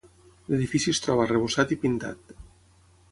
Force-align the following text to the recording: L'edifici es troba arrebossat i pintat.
L'edifici 0.53 0.93
es 0.95 1.01
troba 1.05 1.23
arrebossat 1.27 1.75
i 1.77 1.79
pintat. 1.87 2.33